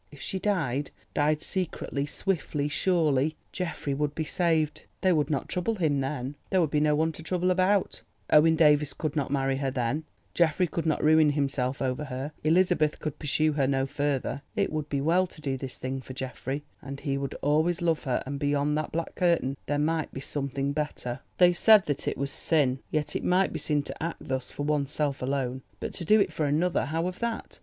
If 0.11 0.19
she 0.19 0.39
died—died 0.39 1.43
secretly, 1.43 2.07
swiftly, 2.07 2.67
surely—Geoffrey 2.67 3.93
would 3.93 4.15
be 4.15 4.23
saved; 4.25 4.85
they 5.01 5.13
would 5.13 5.29
not 5.29 5.47
trouble 5.47 5.75
him 5.75 5.99
then, 5.99 6.33
there 6.49 6.59
would 6.59 6.71
be 6.71 6.79
no 6.79 6.95
one 6.95 7.11
to 7.11 7.21
trouble 7.21 7.51
about: 7.51 8.01
Owen 8.31 8.55
Davies 8.55 8.93
could 8.95 9.15
not 9.15 9.29
marry 9.29 9.57
her 9.57 9.69
then, 9.69 10.05
Geoffrey 10.33 10.65
could 10.65 10.87
not 10.87 11.03
ruin 11.03 11.33
himself 11.33 11.83
over 11.83 12.05
her, 12.05 12.31
Elizabeth 12.43 12.97
could 12.99 13.19
pursue 13.19 13.51
her 13.53 13.67
no 13.67 13.85
further. 13.85 14.41
It 14.55 14.71
would 14.73 14.89
be 14.89 15.01
well 15.01 15.27
to 15.27 15.39
do 15.39 15.55
this 15.55 15.77
thing 15.77 16.01
for 16.01 16.13
Geoffrey, 16.13 16.63
and 16.81 17.01
he 17.01 17.15
would 17.15 17.35
always 17.43 17.79
love 17.79 18.05
her, 18.05 18.23
and 18.25 18.39
beyond 18.39 18.75
that 18.79 18.91
black 18.91 19.13
curtain 19.13 19.55
there 19.67 19.77
might 19.77 20.11
be 20.11 20.19
something 20.19 20.71
better. 20.71 21.19
They 21.37 21.53
said 21.53 21.85
that 21.85 22.07
it 22.07 22.17
was 22.17 22.31
sin. 22.31 22.79
Yes, 22.89 23.15
it 23.15 23.23
might 23.23 23.53
be 23.53 23.59
sin 23.59 23.83
to 23.83 24.01
act 24.01 24.27
thus 24.27 24.49
for 24.51 24.63
oneself 24.63 25.21
alone. 25.21 25.61
But 25.79 25.93
to 25.93 26.05
do 26.05 26.19
it 26.19 26.33
for 26.33 26.47
another—how 26.47 27.05
of 27.05 27.19
that! 27.19 27.59